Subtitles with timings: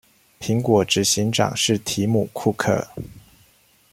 [0.39, 2.87] 蘋果執行長是提姆庫克